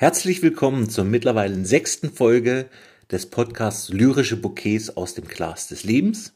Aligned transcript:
Herzlich 0.00 0.42
willkommen 0.42 0.88
zur 0.88 1.02
mittlerweile 1.02 1.64
sechsten 1.64 2.12
Folge 2.12 2.70
des 3.10 3.26
Podcasts 3.30 3.88
Lyrische 3.88 4.36
Bouquets 4.36 4.90
aus 4.90 5.14
dem 5.14 5.26
Glas 5.26 5.66
des 5.66 5.82
Lebens. 5.82 6.34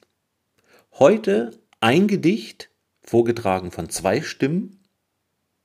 Heute 0.99 1.61
ein 1.79 2.09
Gedicht, 2.09 2.71
vorgetragen 3.05 3.71
von 3.71 3.89
zwei 3.89 4.21
Stimmen. 4.21 4.81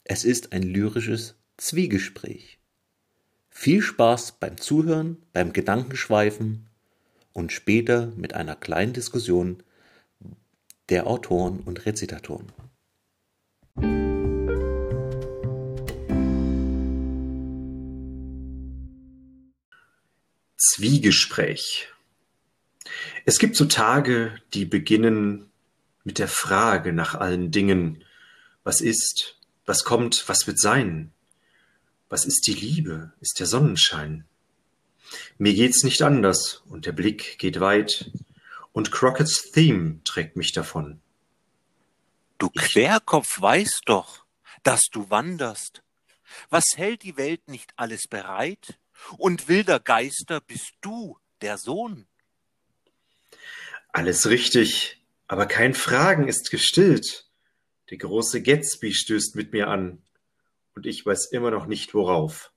Es 0.04 0.25
ist 0.25 0.54
ein 0.54 0.62
lyrisches 0.62 1.39
Zwiegespräch. 1.57 2.59
Viel 3.49 3.81
Spaß 3.81 4.34
beim 4.34 4.58
Zuhören, 4.58 5.17
beim 5.34 5.52
Gedankenschweifen 5.52 6.67
und 7.34 7.52
später 7.52 8.14
mit 8.16 8.36
einer 8.36 8.55
kleinen 8.55 8.94
Diskussion 8.94 9.64
der 10.89 11.08
Autoren 11.08 11.61
und 11.61 11.88
Rezitatoren. 11.88 12.52
Zwiegespräch. 20.77 21.88
Es 23.26 23.40
gibt 23.40 23.55
so 23.55 23.66
Tage, 23.66 24.40
die 24.54 24.63
beginnen 24.63 25.50
mit 26.03 26.20
der 26.20 26.27
Frage 26.27 26.94
nach 26.94 27.16
allen 27.16 27.50
Dingen. 27.50 28.03
Was 28.63 28.81
ist? 28.81 29.40
Was 29.66 29.84
kommt? 29.86 30.30
Was 30.30 30.45
wird 30.45 30.59
sein? 30.59 31.12
Was 32.09 32.26
ist 32.26 32.45
die 32.45 32.53
Liebe? 32.53 33.12
Ist 33.22 33.40
der 33.40 33.48
Sonnenschein? 33.48 34.26
Mir 35.40 35.55
geht's 35.55 35.81
nicht 35.81 36.03
anders 36.03 36.61
und 36.70 36.86
der 36.86 36.92
Blick 36.92 37.39
geht 37.39 37.59
weit 37.59 38.11
und 38.72 38.92
Crockett's 38.92 39.50
Theme 39.52 40.02
trägt 40.03 40.36
mich 40.36 40.52
davon. 40.52 41.02
Du 42.38 42.52
Querkopf 42.52 43.42
weißt 43.42 43.81
doch, 43.88 44.25
dass 44.61 44.89
du 44.92 45.09
wanderst. 45.09 45.81
Was 46.52 46.66
hält 46.75 47.02
die 47.02 47.17
Welt 47.17 47.48
nicht 47.48 47.73
alles 47.78 48.08
bereit? 48.08 48.78
Und 49.17 49.48
wilder 49.48 49.80
Geister 49.80 50.42
bist 50.42 50.73
du, 50.81 51.17
der 51.42 51.58
Sohn. 51.58 52.08
Alles 53.89 54.30
richtig, 54.30 55.02
aber 55.28 55.45
kein 55.45 55.73
Fragen 55.73 56.28
ist 56.28 56.52
gestillt. 56.52 57.30
Der 57.89 57.98
große 57.98 58.42
Gatsby 58.42 58.94
stößt 58.94 59.36
mit 59.36 59.54
mir 59.54 59.70
an, 59.70 60.04
und 60.76 60.86
ich 60.86 61.06
weiß 61.06 61.31
immer 61.31 61.50
noch 61.50 61.66
nicht 61.66 61.94
worauf. 61.94 62.52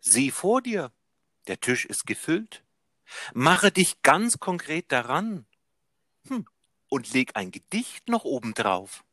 Sieh 0.00 0.30
vor 0.30 0.60
dir, 0.60 0.92
der 1.46 1.58
Tisch 1.58 1.86
ist 1.86 2.06
gefüllt. 2.06 2.62
Mache 3.32 3.72
dich 3.72 4.02
ganz 4.02 4.38
konkret 4.38 4.92
daran. 4.92 5.46
Hm, 6.28 6.46
und 6.88 7.12
leg 7.12 7.30
ein 7.34 7.50
Gedicht 7.50 8.08
noch 8.08 8.24
obendrauf. 8.24 9.04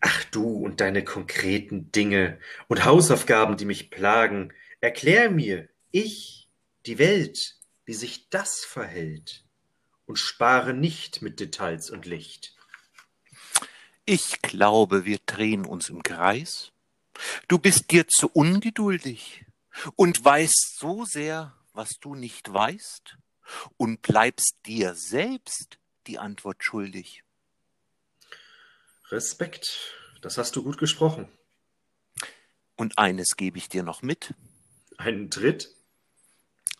Ach 0.00 0.24
du 0.24 0.44
und 0.44 0.80
deine 0.80 1.04
konkreten 1.04 1.92
Dinge 1.92 2.38
und 2.68 2.84
Hausaufgaben, 2.84 3.56
die 3.56 3.64
mich 3.64 3.90
plagen, 3.90 4.52
erklär 4.80 5.30
mir, 5.30 5.68
ich, 5.90 6.48
die 6.86 6.98
Welt, 6.98 7.56
wie 7.84 7.94
sich 7.94 8.28
das 8.28 8.64
verhält, 8.64 9.44
und 10.06 10.16
spare 10.16 10.74
nicht 10.74 11.22
mit 11.22 11.40
Details 11.40 11.90
und 11.90 12.06
Licht. 12.06 12.54
Ich 14.04 14.40
glaube, 14.42 15.04
wir 15.04 15.18
drehen 15.26 15.64
uns 15.64 15.88
im 15.88 16.02
Kreis. 16.02 16.72
Du 17.48 17.58
bist 17.58 17.90
dir 17.90 18.06
zu 18.06 18.28
ungeduldig 18.28 19.44
und 19.96 20.24
weißt 20.24 20.78
so 20.78 21.04
sehr, 21.04 21.54
was 21.72 21.98
du 22.00 22.14
nicht 22.14 22.52
weißt, 22.52 23.16
und 23.76 24.02
bleibst 24.02 24.56
dir 24.66 24.94
selbst 24.94 25.78
die 26.06 26.18
Antwort 26.18 26.62
schuldig. 26.62 27.22
Respekt, 29.10 29.94
das 30.20 30.36
hast 30.36 30.56
du 30.56 30.62
gut 30.62 30.78
gesprochen. 30.78 31.28
Und 32.76 32.98
eines 32.98 33.36
gebe 33.36 33.58
ich 33.58 33.68
dir 33.68 33.82
noch 33.82 34.02
mit. 34.02 34.34
Einen 34.98 35.30
Tritt? 35.30 35.74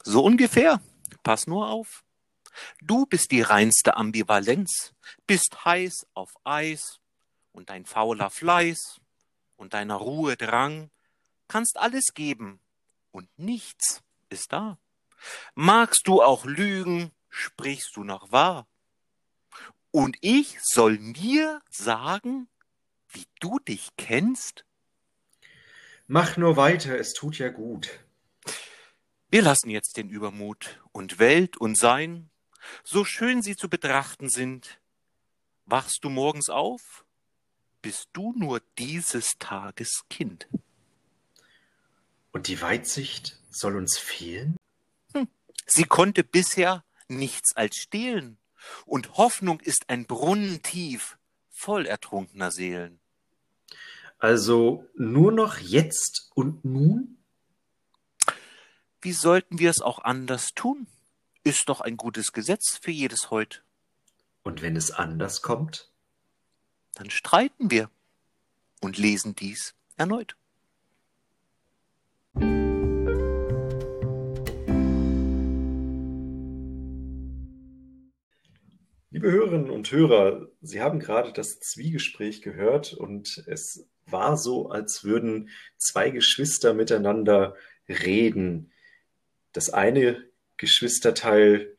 So 0.03 0.25
ungefähr. 0.25 0.81
Pass 1.22 1.47
nur 1.47 1.69
auf. 1.69 2.04
Du 2.81 3.06
bist 3.06 3.31
die 3.31 3.42
reinste 3.42 3.97
Ambivalenz, 3.97 4.94
bist 5.26 5.64
heiß 5.64 6.06
auf 6.14 6.34
Eis 6.44 7.00
und 7.53 7.70
dein 7.70 7.84
fauler 7.84 8.31
Fleiß 8.31 9.00
und 9.56 9.75
deiner 9.75 9.97
Ruhe 9.97 10.37
Drang 10.37 10.91
kannst 11.48 11.76
alles 11.76 12.14
geben 12.14 12.60
und 13.12 13.28
nichts 13.38 14.03
ist 14.31 14.53
da. 14.53 14.78
Magst 15.54 16.06
du 16.06 16.22
auch 16.22 16.44
lügen, 16.44 17.12
sprichst 17.28 17.97
du 17.97 18.04
noch 18.04 18.32
wahr. 18.32 18.66
Und 19.96 20.18
ich 20.20 20.58
soll 20.60 20.98
mir 20.98 21.62
sagen, 21.70 22.48
wie 23.08 23.24
du 23.40 23.58
dich 23.60 23.88
kennst? 23.96 24.66
Mach 26.06 26.36
nur 26.36 26.58
weiter, 26.58 26.98
es 26.98 27.14
tut 27.14 27.38
ja 27.38 27.48
gut. 27.48 27.88
Wir 29.30 29.40
lassen 29.40 29.70
jetzt 29.70 29.96
den 29.96 30.10
Übermut 30.10 30.82
und 30.92 31.18
Welt 31.18 31.56
und 31.56 31.78
Sein, 31.78 32.28
so 32.84 33.06
schön 33.06 33.40
sie 33.40 33.56
zu 33.56 33.70
betrachten 33.70 34.28
sind. 34.28 34.82
Wachst 35.64 36.00
du 36.02 36.10
morgens 36.10 36.50
auf, 36.50 37.06
bist 37.80 38.10
du 38.12 38.34
nur 38.36 38.60
dieses 38.78 39.38
Tages 39.38 40.02
Kind. 40.10 40.46
Und 42.32 42.48
die 42.48 42.60
Weitsicht 42.60 43.40
soll 43.48 43.76
uns 43.76 43.96
fehlen? 43.96 44.58
Hm, 45.14 45.26
sie 45.64 45.84
konnte 45.84 46.22
bisher 46.22 46.84
nichts 47.08 47.56
als 47.56 47.76
stehlen 47.76 48.36
und 48.84 49.16
Hoffnung 49.16 49.60
ist 49.60 49.88
ein 49.88 50.06
Brunnen 50.06 50.62
tief, 50.62 51.19
voll 51.50 51.87
ertrunkener 51.87 52.50
Seelen. 52.50 53.00
Also 54.19 54.87
nur 54.94 55.32
noch 55.32 55.59
jetzt 55.59 56.31
und 56.34 56.65
nun? 56.65 57.19
Wie 59.00 59.12
sollten 59.12 59.59
wir 59.59 59.71
es 59.71 59.81
auch 59.81 60.00
anders 60.00 60.49
tun? 60.55 60.87
Ist 61.44 61.69
doch 61.69 61.81
ein 61.81 61.97
gutes 61.97 62.32
Gesetz 62.32 62.78
für 62.81 62.91
jedes 62.91 63.31
Heut. 63.31 63.62
Und 64.43 64.62
wenn 64.62 64.76
es 64.76 64.91
anders 64.91 65.43
kommt? 65.43 65.91
Dann 66.94 67.10
streiten 67.10 67.71
wir 67.71 67.91
und 68.81 68.97
lesen 68.97 69.34
dies 69.37 69.75
erneut. 69.97 70.37
Liebe 79.11 79.31
Hörerinnen 79.31 79.71
und 79.71 79.93
Hörer, 79.93 80.49
Sie 80.62 80.83
haben 80.83 80.99
gerade 80.99 81.33
das 81.33 81.61
Zwiegespräch 81.61 82.43
gehört 82.43 82.93
und 82.93 83.44
es 83.47 83.89
war 84.05 84.37
so, 84.37 84.69
als 84.69 85.05
würden 85.05 85.50
zwei 85.77 86.11
Geschwister 86.11 86.75
miteinander 86.75 87.55
reden. 87.89 88.72
Das 89.53 89.71
eine 89.71 90.25
Geschwisterteil 90.56 91.77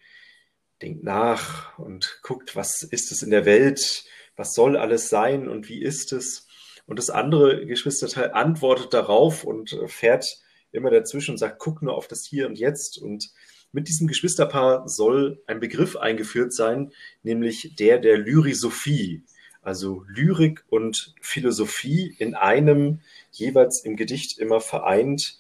denkt 0.81 1.03
nach 1.03 1.77
und 1.77 2.19
guckt, 2.23 2.55
was 2.55 2.81
ist 2.81 3.11
es 3.11 3.21
in 3.23 3.31
der 3.31 3.45
Welt, 3.45 4.05
was 4.37 4.53
soll 4.53 4.77
alles 4.77 5.09
sein 5.09 5.49
und 5.49 5.67
wie 5.67 5.81
ist 5.81 6.13
es. 6.13 6.47
Und 6.85 6.97
das 6.97 7.09
andere 7.09 7.65
Geschwisterteil 7.65 8.31
antwortet 8.31 8.93
darauf 8.93 9.43
und 9.43 9.77
fährt 9.87 10.25
immer 10.71 10.91
dazwischen 10.91 11.31
und 11.31 11.37
sagt, 11.39 11.59
guck 11.59 11.81
nur 11.81 11.95
auf 11.95 12.07
das 12.07 12.25
Hier 12.25 12.47
und 12.47 12.57
Jetzt 12.57 12.97
und 12.97 13.29
mit 13.71 13.87
diesem 13.87 14.07
Geschwisterpaar 14.07 14.87
soll 14.87 15.41
ein 15.47 15.59
Begriff 15.59 15.95
eingeführt 15.95 16.53
sein, 16.53 16.91
nämlich 17.23 17.75
der 17.77 17.99
der 17.99 18.17
Lyrisophie, 18.17 19.23
also 19.61 20.03
Lyrik 20.07 20.63
und 20.69 21.13
Philosophie 21.21 22.15
in 22.17 22.35
einem 22.35 23.01
jeweils 23.31 23.83
im 23.83 23.95
Gedicht 23.95 24.39
immer 24.39 24.61
vereint, 24.61 25.37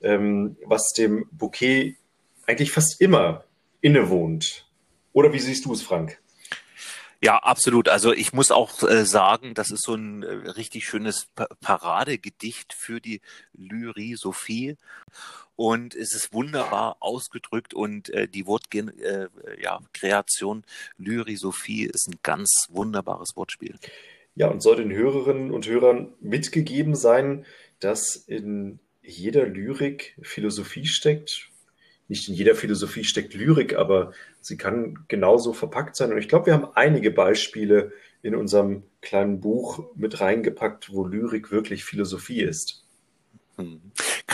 ähm, 0.00 0.56
was 0.64 0.92
dem 0.92 1.26
Bouquet 1.32 1.96
eigentlich 2.46 2.72
fast 2.72 3.00
immer 3.00 3.44
innewohnt. 3.80 4.66
Oder 5.12 5.32
wie 5.32 5.38
siehst 5.38 5.64
du 5.64 5.72
es, 5.72 5.82
Frank? 5.82 6.18
Ja, 7.22 7.38
absolut. 7.38 7.88
Also 7.88 8.12
ich 8.12 8.32
muss 8.32 8.50
auch 8.50 8.82
äh, 8.82 9.04
sagen, 9.04 9.54
das 9.54 9.70
ist 9.70 9.84
so 9.84 9.94
ein 9.94 10.22
äh, 10.22 10.32
richtig 10.50 10.86
schönes 10.86 11.26
pa 11.34 11.46
Paradegedicht 11.60 12.72
für 12.74 13.00
die 13.00 13.20
Lyrisophie 13.54 14.76
und 15.56 15.94
es 15.94 16.14
ist 16.14 16.32
wunderbar 16.32 16.98
ausgedrückt 17.00 17.72
und 17.72 18.10
äh, 18.10 18.28
die 18.28 18.46
Wortkreation 18.46 18.98
äh, 19.00 19.28
ja, 19.62 19.80
Kreation 19.94 20.64
Lyrisophie 20.98 21.84
ist 21.84 22.08
ein 22.08 22.18
ganz 22.22 22.66
wunderbares 22.68 23.30
Wortspiel. 23.34 23.76
Ja, 24.34 24.48
und 24.48 24.62
soll 24.62 24.76
den 24.76 24.92
Hörerinnen 24.92 25.50
und 25.50 25.66
Hörern 25.66 26.12
mitgegeben 26.20 26.94
sein, 26.94 27.46
dass 27.80 28.16
in 28.16 28.78
jeder 29.02 29.46
Lyrik 29.46 30.14
Philosophie 30.20 30.86
steckt. 30.86 31.48
Nicht 32.08 32.28
in 32.28 32.34
jeder 32.34 32.54
Philosophie 32.54 33.04
steckt 33.04 33.34
Lyrik, 33.34 33.74
aber 33.76 34.12
sie 34.40 34.56
kann 34.56 35.04
genauso 35.08 35.52
verpackt 35.52 35.96
sein. 35.96 36.12
Und 36.12 36.18
ich 36.18 36.28
glaube, 36.28 36.46
wir 36.46 36.54
haben 36.54 36.68
einige 36.74 37.10
Beispiele 37.10 37.92
in 38.22 38.34
unserem 38.34 38.84
kleinen 39.02 39.40
Buch 39.40 39.84
mit 39.96 40.20
reingepackt, 40.20 40.92
wo 40.92 41.04
Lyrik 41.04 41.50
wirklich 41.50 41.84
Philosophie 41.84 42.42
ist. 42.42 42.84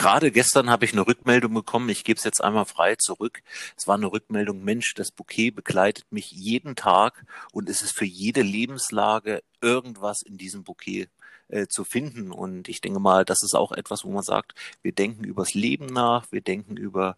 Gerade 0.03 0.31
gestern 0.31 0.69
habe 0.69 0.83
ich 0.83 0.91
eine 0.91 1.07
Rückmeldung 1.07 1.53
bekommen, 1.53 1.87
ich 1.87 2.03
gebe 2.03 2.17
es 2.17 2.25
jetzt 2.25 2.43
einmal 2.43 2.65
frei 2.65 2.95
zurück. 2.95 3.41
Es 3.77 3.87
war 3.87 3.95
eine 3.95 4.11
Rückmeldung, 4.11 4.61
Mensch, 4.61 4.95
das 4.95 5.11
Bouquet 5.11 5.51
begleitet 5.51 6.11
mich 6.11 6.29
jeden 6.29 6.75
Tag 6.75 7.25
und 7.53 7.69
es 7.69 7.81
ist 7.81 7.95
für 7.95 8.03
jede 8.03 8.41
Lebenslage 8.41 9.43
irgendwas 9.61 10.21
in 10.21 10.37
diesem 10.37 10.65
Bouquet 10.65 11.07
äh, 11.47 11.67
zu 11.67 11.85
finden. 11.85 12.33
Und 12.33 12.67
ich 12.67 12.81
denke 12.81 12.99
mal, 12.99 13.23
das 13.23 13.43
ist 13.43 13.55
auch 13.55 13.71
etwas, 13.71 14.03
wo 14.03 14.11
man 14.11 14.23
sagt, 14.23 14.55
wir 14.81 14.91
denken 14.91 15.23
übers 15.23 15.53
Leben 15.53 15.85
nach, 15.85 16.29
wir 16.33 16.41
denken 16.41 16.75
über 16.75 17.15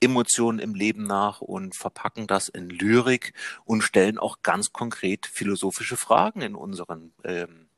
Emotionen 0.00 0.58
im 0.58 0.74
Leben 0.74 1.04
nach 1.04 1.40
und 1.40 1.76
verpacken 1.76 2.26
das 2.26 2.48
in 2.48 2.68
Lyrik 2.68 3.32
und 3.64 3.82
stellen 3.82 4.18
auch 4.18 4.38
ganz 4.42 4.72
konkret 4.72 5.26
philosophische 5.26 5.96
Fragen 5.96 6.40
in 6.40 6.56
unseren 6.56 7.12
ähm, 7.22 7.68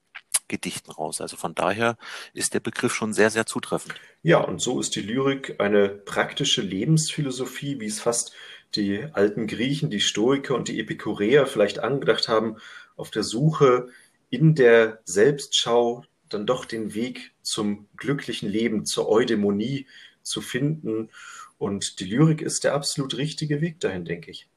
Gedichten 0.48 0.90
raus. 0.90 1.20
Also 1.20 1.36
von 1.36 1.54
daher 1.54 1.96
ist 2.32 2.54
der 2.54 2.60
Begriff 2.60 2.94
schon 2.94 3.12
sehr, 3.12 3.30
sehr 3.30 3.46
zutreffend. 3.46 3.94
Ja, 4.22 4.38
und 4.38 4.60
so 4.60 4.80
ist 4.80 4.94
die 4.94 5.02
Lyrik 5.02 5.60
eine 5.60 5.88
praktische 5.88 6.62
Lebensphilosophie, 6.62 7.80
wie 7.80 7.86
es 7.86 8.00
fast 8.00 8.32
die 8.74 9.04
alten 9.12 9.46
Griechen, 9.46 9.90
die 9.90 10.00
Stoiker 10.00 10.54
und 10.54 10.68
die 10.68 10.80
Epikureer 10.80 11.46
vielleicht 11.46 11.78
angedacht 11.78 12.28
haben, 12.28 12.56
auf 12.96 13.10
der 13.10 13.22
Suche 13.22 13.88
in 14.30 14.54
der 14.54 15.00
Selbstschau 15.04 16.04
dann 16.28 16.46
doch 16.46 16.64
den 16.64 16.94
Weg 16.94 17.32
zum 17.42 17.88
glücklichen 17.96 18.48
Leben, 18.48 18.84
zur 18.84 19.08
Eudämonie 19.08 19.86
zu 20.22 20.40
finden. 20.40 21.10
Und 21.58 22.00
die 22.00 22.04
Lyrik 22.04 22.42
ist 22.42 22.64
der 22.64 22.74
absolut 22.74 23.16
richtige 23.16 23.60
Weg 23.60 23.80
dahin, 23.80 24.04
denke 24.04 24.30
ich. 24.30 24.48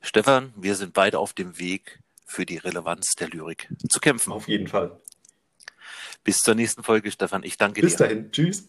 Stefan, 0.00 0.52
wir 0.56 0.74
sind 0.74 0.92
beide 0.92 1.18
auf 1.18 1.32
dem 1.32 1.58
Weg, 1.58 2.00
für 2.24 2.46
die 2.46 2.56
Relevanz 2.56 3.12
der 3.18 3.28
Lyrik 3.28 3.68
zu 3.88 4.00
kämpfen. 4.00 4.32
Auf 4.32 4.48
jeden 4.48 4.66
Fall. 4.66 5.00
Bis 6.24 6.38
zur 6.38 6.54
nächsten 6.54 6.82
Folge, 6.82 7.10
Stefan. 7.10 7.42
Ich 7.42 7.58
danke 7.58 7.80
Bis 7.80 7.96
dir. 7.96 8.08
Bis 8.08 8.08
dahin. 8.08 8.32
Tschüss. 8.32 8.68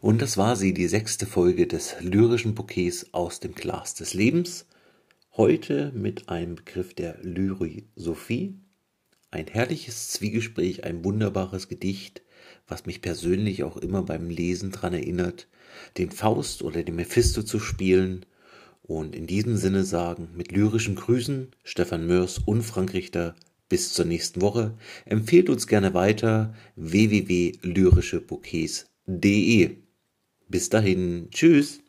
Und 0.00 0.22
das 0.22 0.36
war 0.36 0.54
sie, 0.56 0.72
die 0.72 0.86
sechste 0.86 1.26
Folge 1.26 1.66
des 1.66 1.96
lyrischen 2.00 2.54
Bouquets 2.54 3.12
aus 3.12 3.40
dem 3.40 3.54
Glas 3.54 3.94
des 3.94 4.14
Lebens. 4.14 4.66
Heute 5.36 5.92
mit 5.92 6.28
einem 6.28 6.54
Begriff 6.54 6.94
der 6.94 7.18
Lyrisophie. 7.22 8.60
Ein 9.30 9.46
herrliches 9.46 10.08
Zwiegespräch, 10.10 10.84
ein 10.84 11.04
wunderbares 11.04 11.68
Gedicht, 11.68 12.22
was 12.66 12.86
mich 12.86 13.02
persönlich 13.02 13.62
auch 13.62 13.76
immer 13.76 14.02
beim 14.02 14.30
Lesen 14.30 14.72
daran 14.72 14.94
erinnert, 14.94 15.48
den 15.98 16.10
Faust 16.10 16.62
oder 16.62 16.82
den 16.82 16.96
Mephisto 16.96 17.42
zu 17.42 17.60
spielen. 17.60 18.24
Und 18.82 19.14
in 19.14 19.26
diesem 19.26 19.58
Sinne 19.58 19.84
sagen, 19.84 20.30
mit 20.34 20.50
lyrischen 20.52 20.94
Grüßen, 20.94 21.48
Stefan 21.62 22.06
Mörs 22.06 22.38
und 22.38 22.62
Frank 22.62 22.94
Richter, 22.94 23.36
bis 23.68 23.92
zur 23.92 24.06
nächsten 24.06 24.40
Woche. 24.40 24.78
Empfehlt 25.04 25.50
uns 25.50 25.66
gerne 25.66 25.92
weiter 25.92 26.54
www.lyrischebouquets.de. 26.76 29.76
Bis 30.48 30.70
dahin, 30.70 31.28
tschüss. 31.30 31.80